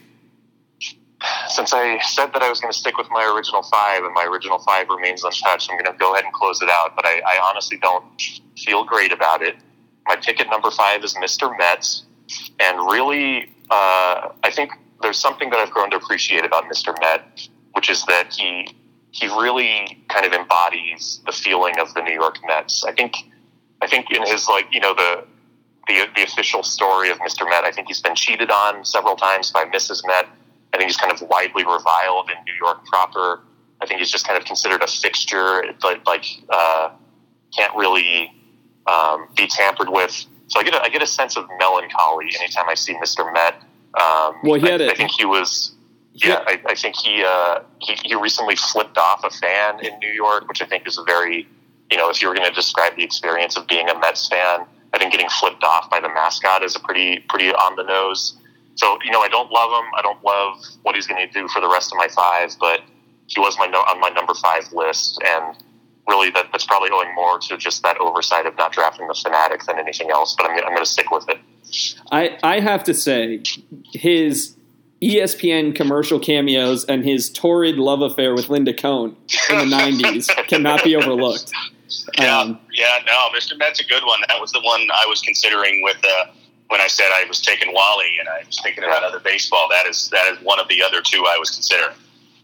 [1.48, 4.24] since I said that I was going to stick with my original five, and my
[4.24, 6.96] original five remains untouched, I'm going to go ahead and close it out.
[6.96, 8.06] But I, I honestly don't
[8.58, 9.58] feel great about it.
[10.10, 11.56] My pick at number five is Mr.
[11.56, 12.04] Metz,
[12.60, 14.72] and really, uh, I think
[15.04, 17.00] there's something that I've grown to appreciate about Mr.
[17.00, 18.76] Met, which is that he
[19.12, 22.84] he really kind of embodies the feeling of the New York Mets.
[22.86, 23.18] I think
[23.84, 25.26] I think in his like you know the
[25.88, 27.48] the, the official story of Mr.
[27.48, 27.64] Met.
[27.64, 30.02] I think he's been cheated on several times by Mrs.
[30.08, 30.26] Met.
[30.74, 33.42] I think he's kind of widely reviled in New York proper.
[33.80, 36.90] I think he's just kind of considered a fixture, but like uh,
[37.56, 38.34] can't really
[38.90, 40.26] um, be tampered with.
[40.48, 43.32] So I get a, I get a sense of melancholy anytime I see Mr.
[43.32, 43.56] Met.
[44.00, 45.74] Um, Well, he had I, a- I think he was.
[46.14, 50.10] Yeah, I, I think he, uh, he he recently flipped off a fan in New
[50.10, 51.48] York, which I think is a very,
[51.92, 54.66] you know, if you were going to describe the experience of being a Mets fan,
[54.94, 58.36] I think getting flipped off by the mascot is a pretty pretty on the nose.
[58.76, 59.90] So you know, I don't love him.
[59.96, 62.82] I don't love what he's going to do for the rest of my five, but
[63.28, 65.56] he was my no, on my number five list, and
[66.10, 69.66] really that, that's probably owing more to just that oversight of not drafting the Phanatic
[69.66, 70.36] than anything else.
[70.38, 71.40] But I'm, I'm going to stick with it.
[72.12, 73.44] I, I have to say,
[73.94, 74.56] his
[75.02, 79.16] ESPN commercial cameos and his torrid love affair with Linda Cohn
[79.50, 81.52] in the 90s cannot be overlooked.
[82.18, 83.58] Yeah, Um, yeah, no, Mr.
[83.58, 84.20] Met's a good one.
[84.28, 86.26] That was the one I was considering with uh,
[86.68, 89.68] when I said I was taking Wally and I was thinking about other baseball.
[89.70, 91.96] That is that is one of the other two I was considering.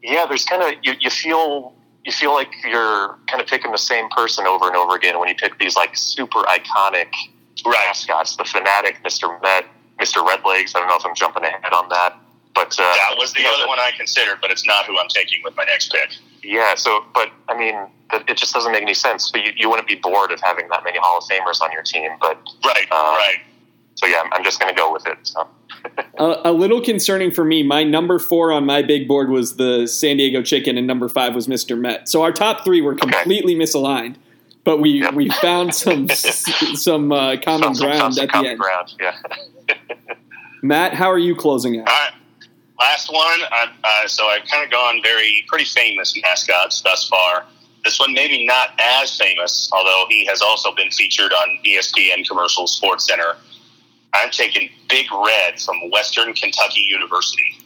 [0.02, 1.74] Yeah, there's kind of you, you feel
[2.06, 5.28] you feel like you're kind of picking the same person over and over again when
[5.28, 7.08] you pick these like super iconic
[7.66, 8.36] mascots.
[8.36, 9.42] The Phanatic, Mr.
[9.42, 9.66] Met,
[10.00, 10.26] Mr.
[10.26, 10.76] Redlegs.
[10.76, 12.16] I don't know if I'm jumping ahead on that,
[12.54, 15.08] but uh, That was the know, other one I considered, but it's not who I'm
[15.10, 16.10] taking with my next pick.
[16.44, 17.76] Yeah, so but I mean,
[18.28, 19.32] it just doesn't make any sense.
[19.32, 21.82] So you, you wouldn't be bored of having that many Hall of Famers on your
[21.82, 23.38] team, but Right, Uh, right.
[23.96, 25.18] so yeah, I'm, I'm just going to go with it.
[25.24, 25.48] So.
[26.18, 27.64] A, a little concerning for me.
[27.64, 31.36] My number four on my big board was the San Diego Chicken, and number five
[31.36, 31.78] was Mr.
[31.80, 32.08] Met.
[32.10, 34.16] So our top three were completely misaligned,
[34.64, 35.14] but we, Yep.
[35.14, 36.10] we found some
[36.76, 38.60] some uh, common Some- some- ground some at the end.
[38.60, 38.94] ground.
[39.00, 39.16] Yeah.
[40.62, 41.88] Matt, how are you closing out?
[41.88, 42.12] All right.
[42.80, 43.22] Last one.
[43.52, 47.46] I, uh, so I've kind of gone very pretty famous mascots thus far.
[47.84, 52.76] This one maybe not as famous, although he has also been featured on ESPN commercials,
[52.76, 53.36] Sports Center.
[54.16, 57.58] I'm taking Big Red from Western Kentucky University,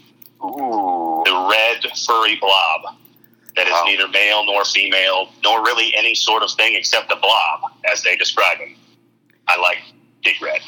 [0.44, 1.22] Ooh.
[1.26, 2.96] the red furry blob
[3.56, 3.84] that is Wow.
[3.86, 8.16] neither male nor female, nor really any sort of thing except a blob, as they
[8.16, 8.76] describe him.
[9.48, 9.78] I like
[10.24, 10.62] Big Red.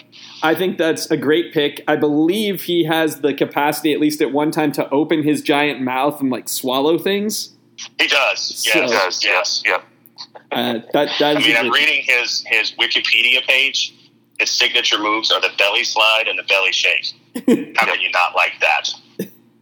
[0.43, 1.83] I think that's a great pick.
[1.87, 5.81] I believe he has the capacity, at least at one time, to open his giant
[5.81, 7.51] mouth and like swallow things.
[7.99, 8.39] He does.
[8.39, 8.89] So- Yes.
[8.91, 9.63] He does, yes.
[9.65, 9.83] Yep.
[10.51, 13.93] Uh, that that I is mean, a I'm reading his his Wikipedia page.
[14.41, 17.13] His signature moves are the belly slide and the belly shake.
[17.77, 18.89] How can you not like that?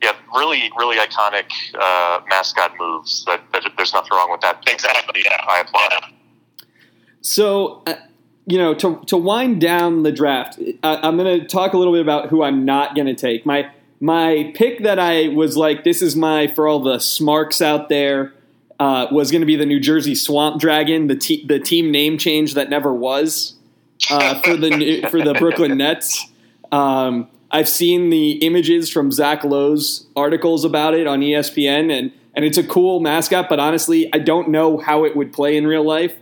[0.01, 3.25] Yeah, really, really iconic uh, mascot moves.
[3.25, 4.63] That, that there's nothing wrong with that.
[4.67, 5.21] Exactly.
[5.25, 5.35] Yeah.
[5.49, 5.91] I applaud.
[5.91, 6.65] Yeah.
[7.19, 7.95] So, uh,
[8.45, 11.93] you know, to to wind down the draft, I, I'm going to talk a little
[11.93, 13.45] bit about who I'm not going to take.
[13.45, 17.89] My my pick that I was like, this is my for all the smarks out
[17.89, 18.33] there,
[18.79, 22.17] uh, was going to be the New Jersey Swamp Dragon, the te- the team name
[22.17, 23.58] change that never was
[24.09, 26.27] uh, for the for the Brooklyn Nets.
[26.71, 32.45] Um, I've seen the images from Zach Lowe's articles about it on ESPN, and and
[32.45, 33.49] it's a cool mascot.
[33.49, 36.15] But honestly, I don't know how it would play in real life.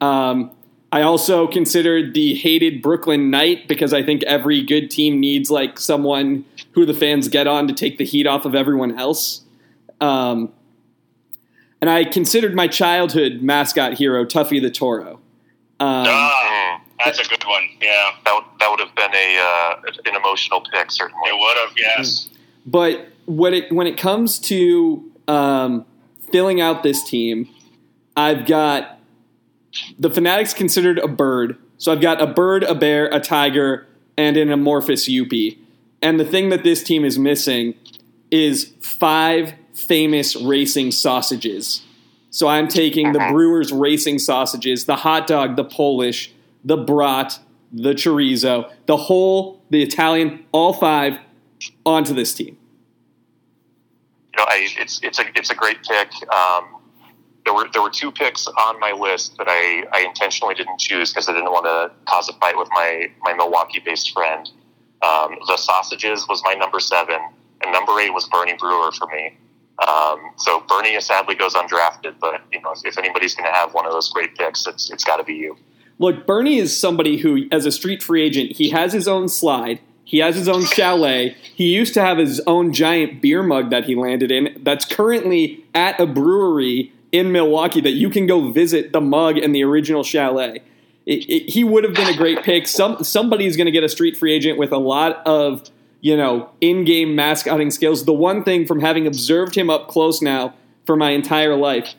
[0.00, 0.50] Um,
[0.92, 5.78] I also considered the hated Brooklyn Knight because I think every good team needs like
[5.78, 9.42] someone who the fans get on to take the heat off of everyone else.
[10.00, 10.52] Um,
[11.80, 15.14] and I considered my childhood mascot hero Tuffy the Toro.
[15.80, 16.33] Um, Ah,
[17.02, 17.62] that's a good one.
[17.80, 18.10] Yeah.
[18.24, 21.28] That would, that would have been a uh, an emotional pick, certainly.
[21.28, 21.72] It would have.
[21.76, 22.28] Yes.
[22.66, 25.86] But when it when it comes to um,
[26.30, 27.48] filling out this team,
[28.16, 28.98] I've got
[29.98, 31.58] the Phanatics considered a bird.
[31.78, 35.58] So I've got a bird, a bear, a tiger, and an amorphous Youppi.
[36.00, 37.74] And the thing that this team is missing
[38.30, 41.82] is five famous racing sausages.
[42.30, 46.33] So I'm taking the Brewers racing sausages, the hot dog, the Polish,
[46.64, 47.38] the brat,
[47.72, 51.18] the chorizo, the whole, the Italian, all five
[51.84, 52.56] onto this team.
[54.34, 56.08] you know, I, it's it's a it's a great pick.
[56.32, 56.76] Um,
[57.44, 61.12] there were there were two picks on my list that I, I intentionally didn't choose
[61.12, 64.50] because I didn't want to cause a fight with my my Milwaukee based friend.
[65.02, 67.18] Um, the sausages was my number seven,
[67.62, 69.36] and number eight was Bernie Brewer for me.
[69.86, 73.74] Um, so Bernie sadly goes undrafted, but you know if, if anybody's going to have
[73.74, 75.56] one of those great picks, it's it's got to be you.
[75.98, 79.80] Look, Bernie is somebody who, as a street free agent, he has his own slide.
[80.04, 81.36] He has his own chalet.
[81.54, 85.64] He used to have his own giant beer mug that he landed in that's currently
[85.74, 90.02] at a brewery in Milwaukee that you can go visit the mug and the original
[90.02, 90.60] chalet.
[91.06, 92.66] It, it, he would have been a great pick.
[92.66, 96.50] Some somebody's going to get a street free agent with a lot of you know
[96.60, 98.04] in-game mascotting skills.
[98.04, 100.54] The one thing from having observed him up close now
[100.84, 101.94] for my entire life,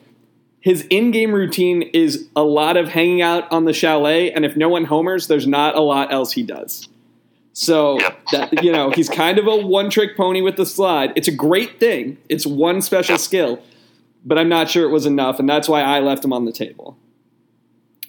[0.65, 4.67] his in-game routine is a lot of hanging out on the chalet, and if no
[4.67, 6.87] one homers, there's not a lot else he does.
[7.53, 8.19] So Yep.
[8.31, 11.13] that you know, he's kind of a one-trick pony with the slide.
[11.15, 12.17] It's a great thing.
[12.29, 13.19] It's one special Yep.
[13.21, 13.59] skill,
[14.25, 16.51] but I'm not sure it was enough, and that's why I left him on the
[16.51, 16.97] table.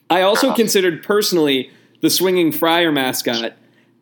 [0.09, 3.53] I also considered personally the swinging friar mascot.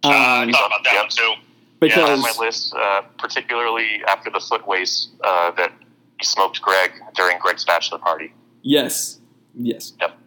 [0.04, 1.02] Uh, I Um, thought about that Yep.
[1.02, 1.32] one too.
[1.80, 5.72] because on my list, uh, particularly after the foot waste uh, that
[6.20, 8.32] he smoked Greg during Greg's bachelor party.
[8.64, 9.20] Yes,
[9.54, 9.92] yes.
[10.00, 10.18] Yep.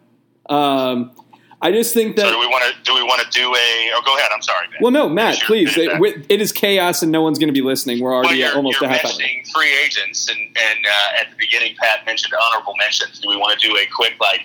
[0.48, 1.12] Um,
[1.60, 3.90] I just think that So do we want to do we want to do a?
[3.94, 4.30] Oh, go ahead.
[4.32, 4.68] I'm sorry.
[4.68, 4.78] Ben.
[4.80, 5.76] Well, no, Matt, please.
[5.76, 5.90] It,
[6.28, 8.00] it is chaos, and no one's going to be listening.
[8.00, 9.10] We're already at almost you're a half hour.
[9.10, 13.18] mentioning free agents, and and uh, at the beginning, Pat mentioned honorable mentions.
[13.18, 14.42] Do we want to do a quick like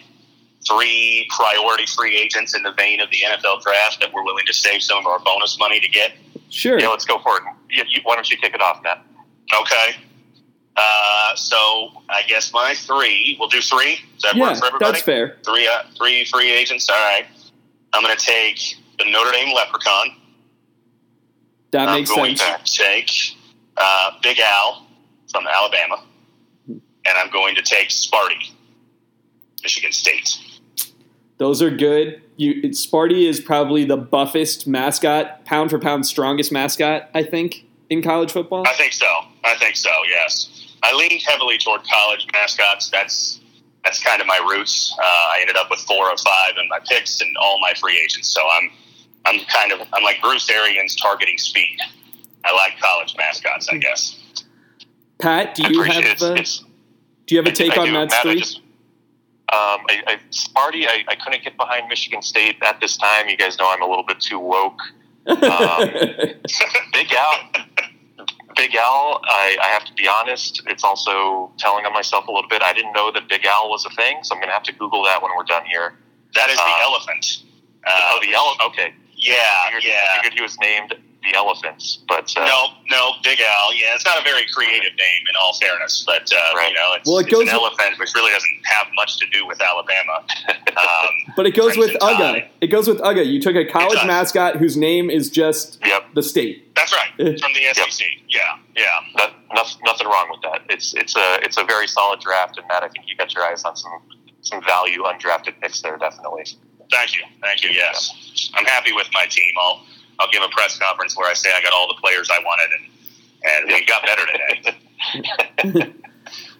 [0.67, 4.53] three priority free agents in the vein of the NFL draft that we're willing to
[4.53, 6.13] save some of our bonus money to get?
[6.49, 6.79] Sure.
[6.79, 7.43] Yeah, let's go for it.
[7.69, 9.05] Yeah, you, why don't you kick it off, Matt?
[9.61, 9.97] Okay.
[10.75, 13.37] Uh, so I guess my three.
[13.39, 13.99] We'll do three.
[14.13, 14.91] Does that yeah, work for everybody?
[14.91, 15.37] that's fair.
[15.45, 16.89] Three, uh, three free agents.
[16.89, 17.25] All right.
[17.93, 20.15] I'm going to take the Notre Dame Leprechaun.
[21.71, 22.75] That I'm makes going sense.
[22.75, 23.11] to take
[23.77, 24.87] uh, Big Al
[25.31, 26.03] from Alabama,
[26.67, 28.51] and I'm going to take Sparty,
[29.63, 30.37] Michigan State.
[31.37, 32.21] Those are good.
[32.37, 38.01] You, Sparty is probably the buffest mascot, pound for pound, strongest mascot, I think, in
[38.01, 38.63] college football.
[38.67, 39.07] I think so.
[39.43, 39.91] I think so.
[40.09, 42.89] Yes, I leaned heavily toward college mascots.
[42.89, 43.39] That's
[43.83, 44.95] that's kind of my roots.
[44.97, 47.99] Uh, I ended up with four or five in my picks and all my free
[48.03, 48.29] agents.
[48.29, 48.69] So I'm
[49.25, 51.77] I'm kind of I'm like Bruce Arians targeting speed.
[52.45, 54.19] I like college mascots, I guess.
[55.19, 56.21] Pat, do you appreciate have it.
[56.21, 56.63] uh, It's-
[57.25, 57.93] do you have a take I on do.
[57.93, 58.39] Matt's Matt, I three?
[58.39, 63.29] just- um, I, I, Sparty, I, I couldn't get behind Michigan State at this time.
[63.29, 64.79] You guys know I'm a little bit too woke.
[65.27, 65.37] um,
[66.93, 67.35] Big Al,
[68.63, 69.19] Big Al.
[69.25, 70.61] I, I have to be honest.
[70.67, 72.61] It's also telling on myself a little bit.
[72.63, 74.71] I didn't know that Big Al was a thing, so I'm going to have to
[74.73, 75.95] Google that when we're done here.
[76.35, 77.43] That is the Uh, elephant.
[77.85, 78.61] Uh, oh, the elephant.
[78.71, 80.15] Okay, Yeah, I figured, I yeah.
[80.15, 83.73] figured he was named the elephants, but uh, no, no, Big Al.
[83.73, 86.69] Yeah, it's not a very creative name in all fairness, but uh, Right.
[86.69, 89.17] you know, it's, Well, it it's goes an with- elephant, which really doesn't have much
[89.19, 90.25] to do with Alabama.
[90.73, 92.33] Um, But it goes with Crimson UGA.
[92.33, 92.49] Tide.
[92.61, 93.25] It goes with UGA.
[93.31, 96.15] You took a college mascot whose name is just Yep.
[96.15, 96.73] the state.
[96.75, 98.07] that's right, from the SEC.
[98.27, 98.41] Yeah,
[98.75, 98.85] yeah.
[99.15, 100.61] no, no, nothing wrong with that.
[100.69, 103.43] It's it's a it's a very solid draft, and Matt, I think you got your
[103.43, 104.01] eyes on some
[104.41, 106.45] some value undrafted picks there, definitely.
[106.91, 107.69] Thank you, thank you.
[107.69, 109.53] Yes, I'm happy with my team.
[109.61, 109.83] I'll
[110.19, 112.69] I'll give a press conference where I say I got all the players I wanted,
[112.79, 112.89] and
[113.45, 114.25] and we got better
[115.63, 115.93] today.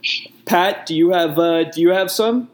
[0.46, 2.50] Pat, do you have uh, do you have some?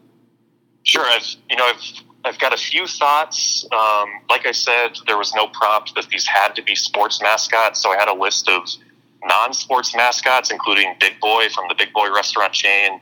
[0.84, 1.82] Sure, I've you know I've
[2.26, 3.66] I've got a few thoughts.
[3.72, 7.82] Um, like I said, there was no prompt that these had to be sports mascots,
[7.82, 8.68] so I had a list of
[9.24, 13.02] non-sports mascots, including Big Boy from the Big Boy restaurant chain,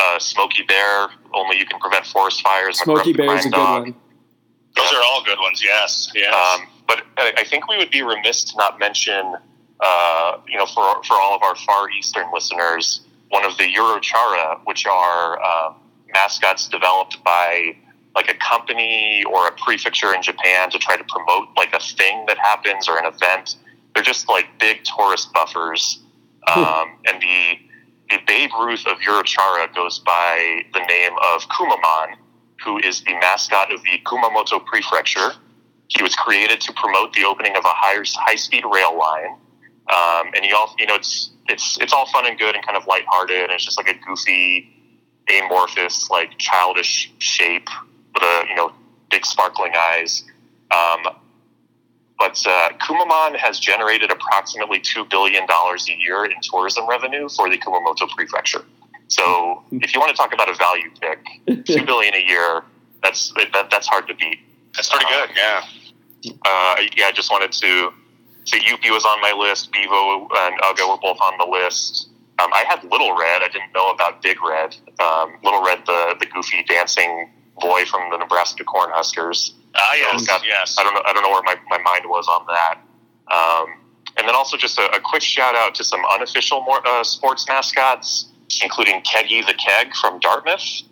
[0.00, 2.78] uh, Smokey Bear, only you can prevent forest fires.
[2.80, 3.82] Smokey Bear is a Crying good Dog.
[3.82, 3.94] one.
[4.76, 5.62] Those are all good ones.
[5.64, 6.32] Yes, yes.
[6.34, 9.34] Um, but I think we would be remiss to not mention,
[9.80, 14.58] uh, you know, for for all of our far eastern listeners, one of the yuru-chara,
[14.64, 15.76] which are um,
[16.14, 17.76] mascots developed by
[18.16, 22.24] like a company or a prefecture in Japan to try to promote like a thing
[22.26, 23.56] that happens or an event.
[23.94, 26.00] They're just like big tourist buffers,
[26.46, 27.58] um, and the
[28.10, 32.16] the Babe Ruth of yuru-chara goes by the name of Kumamon,
[32.64, 35.32] who is the mascot of the Kumamoto Prefecture.
[35.88, 39.36] He was created to promote the opening of a high high speed rail line,
[39.88, 42.76] um, and he all you know it's it's it's all fun and good and kind
[42.76, 44.70] of lighthearted, and it's just like a goofy,
[45.28, 47.68] amorphous, like childish shape
[48.14, 48.72] with a you know
[49.10, 50.24] big sparkling eyes.
[50.70, 51.14] Um,
[52.18, 57.48] but uh, Kumamon has generated approximately two billion dollars a year in tourism revenue for
[57.48, 58.64] the Kumamoto Prefecture.
[59.06, 62.62] So, if you want to talk about a value pick, two billion a year,
[63.02, 64.40] that's that, that's hard to beat.
[64.74, 65.30] That's pretty good.
[65.36, 65.62] Yeah.
[66.26, 67.92] Uh, yeah, I just wanted to
[68.44, 69.72] say Youppi was on my list.
[69.72, 72.10] Bevo and Uga were both on the list.
[72.40, 73.42] Um, I had Little Red.
[73.42, 74.76] I didn't know about Big Red.
[75.00, 79.52] Um, Little Red, the the goofy dancing boy from the Nebraska Cornhuskers.
[79.74, 80.76] Ah, yes, God, yes.
[80.78, 81.02] I don't know.
[81.04, 82.80] I don't know where my, my mind was on that.
[83.30, 83.80] Um,
[84.16, 87.46] and then also just a, a quick shout out to some unofficial more, uh, sports
[87.48, 90.82] mascots, including Keggy the Keg from Dartmouth,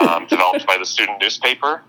[0.00, 1.82] um, developed by the student newspaper,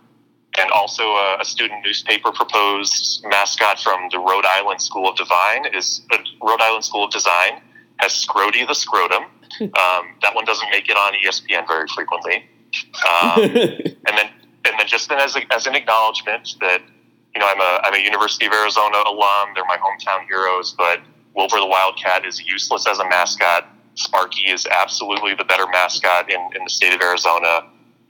[0.58, 5.66] and also a, a student newspaper proposed mascot from the Rhode Island School of Divine
[5.74, 7.62] is uh, Rhode Island School of Design
[7.98, 9.24] has Scrotie the Scrotum.
[9.60, 12.46] Um, that one doesn't make it on ESPN very frequently.
[13.08, 14.30] Um, and then
[14.66, 16.82] and then just as, a, as an acknowledgement that
[17.34, 19.54] you know I'm a I'm a University of Arizona alum.
[19.56, 21.00] They're my hometown heroes, but
[21.34, 23.68] Wilbur the Wildcat is useless as a mascot.
[23.96, 27.62] Sparky is absolutely the better mascot in, in the state of Arizona,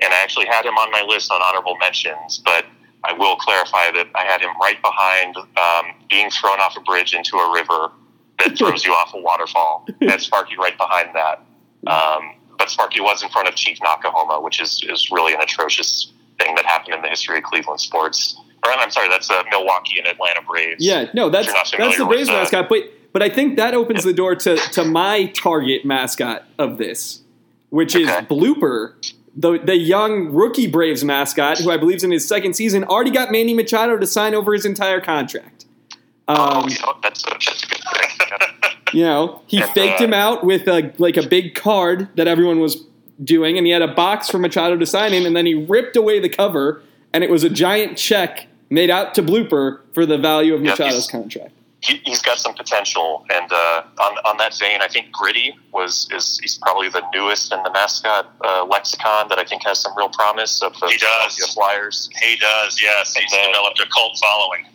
[0.01, 2.39] and I actually had him on my list on honorable mentions.
[2.39, 2.65] But
[3.03, 7.13] I will clarify that I had him right behind um, being thrown off a bridge
[7.13, 7.91] into a river
[8.39, 9.87] that throws you off a waterfall.
[10.01, 11.43] And Sparky right behind that.
[11.89, 16.11] Um, but Sparky was in front of Chief Noc-A-Homa, which is, is really an atrocious
[16.39, 18.39] thing that happened in the history of Cleveland sports.
[18.65, 20.83] Or I'm sorry, that's uh, Milwaukee and Atlanta Braves.
[20.83, 22.79] yeah, no, that's that's the Braves uh, mascot, but
[23.13, 27.21] but I think that opens the door to to my target mascot of this,
[27.69, 28.25] which is Okay.
[28.25, 28.95] Blooper.
[29.37, 33.11] The, the young rookie Braves mascot, who I believe is in his second season, already
[33.11, 35.65] got Manny Machado to sign over his entire contract.
[36.27, 37.97] Oh, Um, you know, that's a, that's a good thing.
[38.93, 42.27] You know, he And, faked uh, him out with a like a big card that
[42.27, 42.85] everyone was
[43.23, 45.95] doing, and he had a box for Machado to sign in, and then he ripped
[45.95, 46.81] away the cover,
[47.13, 51.07] and it was a giant check made out to Blooper for the value of Machado's
[51.07, 51.51] contract.
[51.87, 53.25] He, he's got some potential.
[53.33, 57.51] And uh, on on that vein, I think Gritty was is he's probably the newest
[57.53, 60.97] in the mascot uh, lexicon that I think has some real promise of the He
[60.97, 61.53] does.
[61.53, 62.09] Flyers.
[62.21, 62.79] He does.
[62.81, 64.65] Yes, he's then- developed a cult following.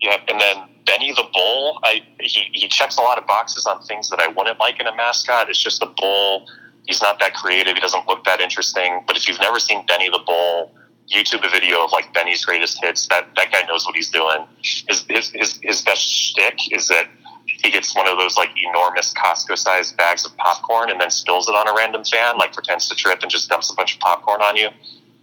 [0.00, 1.80] Yeah, and then Benny the Bull.
[1.82, 4.86] I he, he checks a lot of boxes on things that I wouldn't like in
[4.86, 5.48] a mascot.
[5.50, 6.46] It's just a bull.
[6.86, 7.74] He's not that creative.
[7.74, 9.02] He doesn't look that interesting.
[9.06, 10.72] But if you've never seen Benny the Bull,
[11.10, 13.06] YouTube a video of like Benny's greatest hits.
[13.08, 14.46] That that guy knows what he's doing.
[14.62, 17.08] His his his, his best shtick is that
[17.46, 21.48] he gets one of those like enormous Costco sized bags of popcorn and then spills
[21.48, 24.00] it on a random fan, like pretends to trip and just dumps a bunch of
[24.00, 24.68] popcorn on you.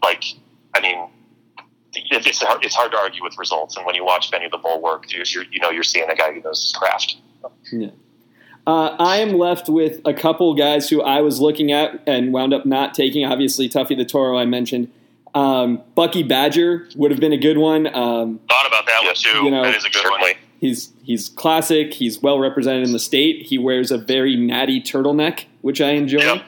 [0.03, 0.23] Like,
[0.73, 1.07] I mean,
[1.93, 3.77] it's hard, it's hard to argue with results.
[3.77, 6.15] And when you watch Benny the Bull work, you you're, you know you're seeing a
[6.15, 7.17] guy who knows his craft.
[8.67, 12.53] Uh, I am left with a couple guys who I was looking at and wound
[12.53, 13.23] up not taking.
[13.23, 14.91] Obviously, Tuffy the Toro I mentioned.
[15.35, 17.87] Um, Bucky Badger would have been a good one.
[17.87, 19.43] Um, Thought about that Yes, one too.
[19.43, 20.21] you know, that is a good one.
[20.61, 21.93] He's he's classic.
[21.93, 23.45] He's well represented in the state.
[23.45, 26.19] He wears a very natty turtleneck, which I enjoy.
[26.19, 26.41] Yep.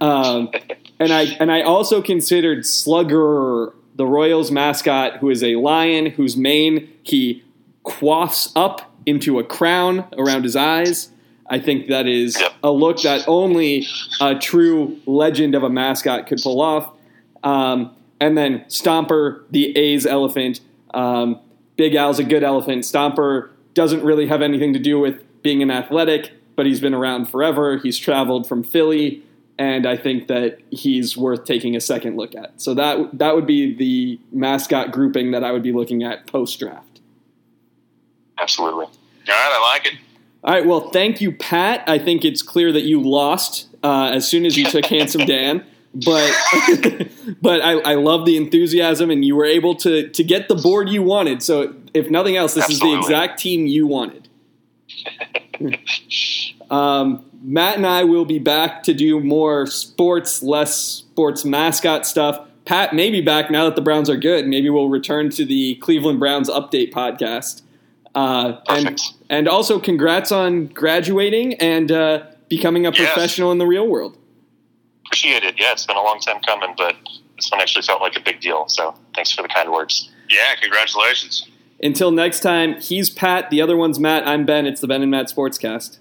[0.00, 0.50] Um,
[0.98, 6.36] and I and I also considered Slugger, the Royals mascot, who is a lion whose
[6.36, 7.44] mane he
[7.84, 11.10] quaffs up into a crown around his eyes.
[11.46, 12.52] I think that is Yep.
[12.62, 13.86] a look that only
[14.22, 16.90] a true legend of a mascot could pull off.
[17.44, 20.60] Um, and then Stomper, the A's elephant.
[20.92, 21.40] Um,
[21.76, 22.84] Big Al's a good elephant.
[22.84, 27.26] Stomper doesn't really have anything to do with being an athletic, but he's been around
[27.26, 27.78] forever.
[27.78, 29.22] He's traveled from Philly,
[29.58, 32.60] and I think that he's worth taking a second look at.
[32.60, 36.58] So that that would be the mascot grouping that I would be looking at post
[36.58, 37.00] draft.
[38.38, 38.86] Absolutely.
[38.86, 38.90] All
[39.28, 39.94] right, I like it.
[40.42, 40.66] All right.
[40.66, 41.82] Well, thank you, Pat.
[41.88, 45.64] I think it's clear that you lost uh, as soon as you took Handsome Dan.
[45.94, 46.32] But
[47.42, 50.88] but I, I love the enthusiasm, and you were able to to get the board
[50.88, 51.42] you wanted.
[51.42, 54.28] So if nothing else, this is the exact team you wanted.
[56.70, 62.40] um, Matt and I will be back to do more sports, less sports mascot stuff.
[62.64, 64.46] Pat may be back now that the Browns are good.
[64.46, 67.60] Maybe we'll return to the Cleveland Browns update podcast.
[68.14, 69.02] Uh, and Perfect.
[69.28, 72.98] and also congrats on graduating and uh, becoming a Yes.
[73.12, 74.16] professional in the real world.
[75.14, 75.54] Appreciate it.
[75.60, 76.96] Yeah, it's been a long time coming, but
[77.36, 78.66] this one actually felt like a big deal.
[78.66, 80.10] So thanks for the kind words.
[80.28, 81.48] Yeah, congratulations.
[81.80, 83.48] Until next time, he's Pat.
[83.48, 84.26] The other one's Matt.
[84.26, 84.66] I'm Ben.
[84.66, 85.98] It's the Ben and Matt Sportscast.